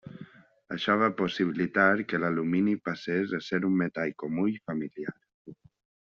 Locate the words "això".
0.75-0.93